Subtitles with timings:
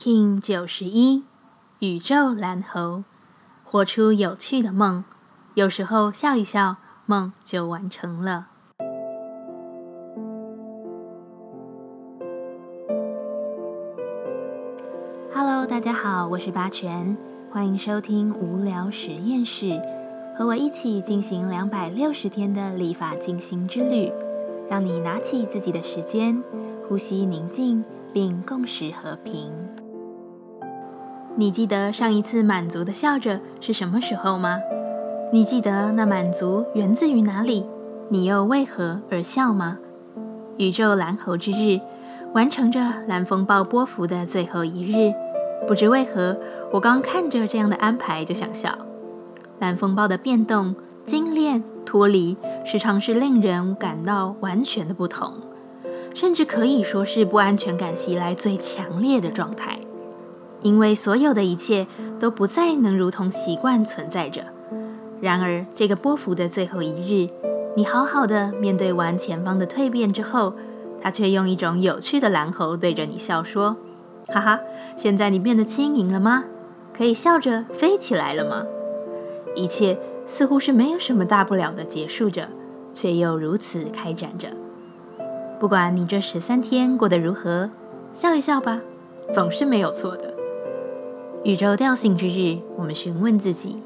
[0.00, 1.24] King 九十一，
[1.80, 3.02] 宇宙蓝猴，
[3.64, 5.02] 活出有趣的梦。
[5.54, 8.46] 有时候笑一笑，梦就完成了。
[15.34, 17.16] Hello，大家好，我是八全，
[17.50, 19.82] 欢迎收听无聊实验室，
[20.36, 24.12] 和我一起进行两百六十天的立法进行之旅，
[24.70, 26.40] 让你拿起自己的时间，
[26.88, 29.50] 呼吸宁静，并共识和平。
[31.38, 34.58] 你记得上一次满足的笑着是什么时候吗？
[35.32, 37.64] 你记得那满足源自于哪里？
[38.08, 39.78] 你又为何而笑吗？
[40.56, 41.78] 宇宙蓝猴之日，
[42.34, 45.14] 完成着蓝风暴波幅的最后一日。
[45.68, 46.36] 不知为何，
[46.72, 48.76] 我刚看着这样的安排就想笑。
[49.60, 50.74] 蓝风暴的变动、
[51.06, 55.34] 精炼、脱离，时常是令人感到完全的不同，
[56.16, 59.78] 甚至可以说是不安全感袭来最强烈的状态。
[60.60, 61.86] 因为所有的一切
[62.18, 64.42] 都不再能如同习惯存在着。
[65.20, 67.28] 然而，这个波幅的最后一日，
[67.76, 70.54] 你好好的面对完前方的蜕变之后，
[71.00, 73.76] 他却用一种有趣的蓝猴对着你笑说
[74.28, 74.60] ：“哈哈，
[74.96, 76.44] 现在你变得轻盈了吗？
[76.96, 78.64] 可以笑着飞起来了吗？
[79.54, 82.48] 一切似乎是没有什么大不了的结束着，
[82.92, 84.48] 却又如此开展着。
[85.58, 87.70] 不管你这十三天过得如何，
[88.12, 88.80] 笑一笑吧，
[89.34, 90.34] 总是没有错的。”
[91.44, 93.76] 宇宙调性之日，我们询问自己：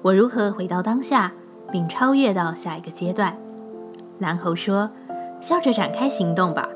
[0.00, 1.30] 我如何回到当下，
[1.70, 3.36] 并超越到下一个阶段？
[4.18, 4.90] 蓝猴说
[5.42, 6.66] ：“笑着展开行动吧，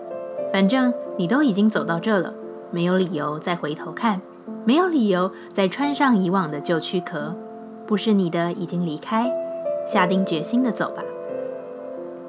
[0.53, 2.35] 反正你都已经走到这了，
[2.71, 4.21] 没有理由再回头看，
[4.67, 7.35] 没有理由再穿上以往的旧躯壳。
[7.87, 9.33] 不是你的已经离开，
[9.91, 11.03] 下定决心的走吧。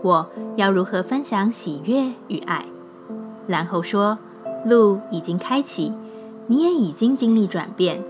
[0.02, 2.66] 我要如何分享喜悦与爱？”
[3.48, 4.18] 蓝猴说
[4.66, 5.94] ：“路已经开启。”
[6.52, 8.04] 你也已经经历转变，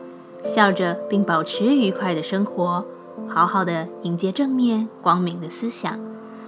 [0.44, 2.84] 笑着并保持愉快的生活，
[3.28, 6.00] 好好的迎接正面光明的思想。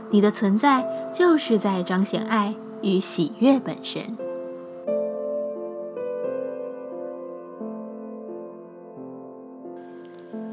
[0.10, 0.84] 你的存在
[1.14, 4.02] 就是在彰显爱与喜悦本身。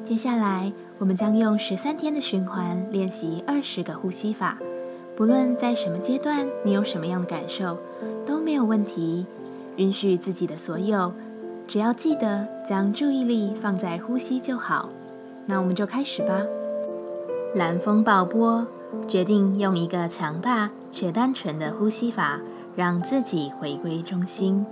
[0.05, 4.59] 接下来，我们将用十三天的循环练习二十个呼吸法。
[5.17, 7.79] 不论在什么阶段，你有什么样的感受，
[8.27, 9.25] 都没有问题。
[9.77, 11.11] 允许自己的所有。
[11.71, 14.89] 只要记得将注意力放在呼吸就好，
[15.47, 16.43] 那我们就开始吧。
[17.55, 18.67] 蓝风暴波
[19.07, 22.41] 决定用一个强大却单纯的呼吸法，
[22.75, 24.67] 让自己回归中心。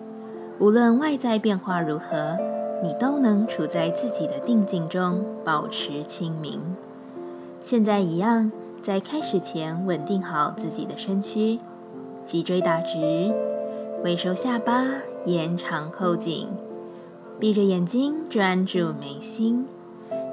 [0.59, 2.37] 无论外在变化如何，
[2.83, 6.61] 你都能处在自己的定境中，保持清明。
[7.63, 8.51] 现在一样，
[8.83, 11.61] 在开始前稳定好自己的身躯，
[12.25, 13.33] 脊椎打直，
[14.03, 14.85] 微收下巴，
[15.25, 16.49] 延长后颈。
[17.41, 19.65] 闭着眼睛，专注眉心。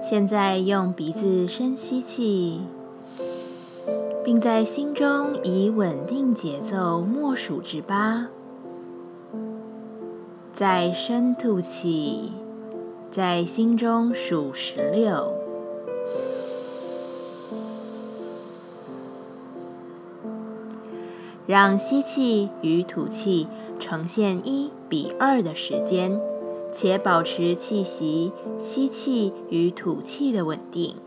[0.01, 2.61] 现在用鼻子深吸气，
[4.23, 8.27] 并在心中以稳定节奏默数至八。
[10.51, 12.31] 再深吐气，
[13.11, 15.31] 在心中数十六。
[21.45, 23.45] 让吸气与吐气
[23.79, 26.19] 呈现一比二的时间。
[26.77, 30.97] 且保持气息吸气与吐气的稳定，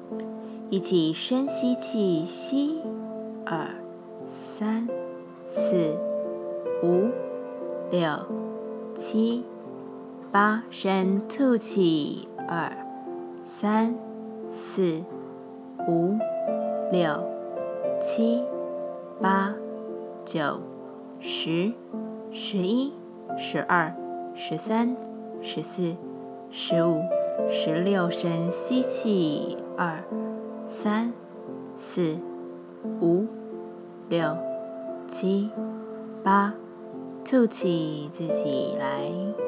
[0.70, 2.80] 一起深吸气，吸
[3.44, 3.68] 二
[4.26, 4.88] 三
[5.46, 5.94] 四
[6.82, 7.10] 五
[7.90, 8.08] 六
[8.94, 9.44] 七
[10.32, 12.72] 八，深吐气二
[13.44, 13.94] 三
[14.50, 15.02] 四
[15.86, 16.16] 五
[16.90, 17.22] 六
[18.00, 18.42] 七
[19.20, 19.54] 八
[20.24, 20.62] 九
[21.20, 21.74] 十
[22.32, 22.94] 十一
[23.36, 23.94] 十二
[24.34, 25.07] 十三。
[25.40, 25.96] 十四、
[26.50, 27.00] 十五、
[27.48, 30.02] 十六，深吸气，二、
[30.68, 31.12] 三、
[31.78, 32.16] 四、
[33.00, 33.26] 五、
[34.08, 34.36] 六、
[35.06, 35.50] 七、
[36.22, 36.52] 八，
[37.24, 39.47] 吐气，自己来。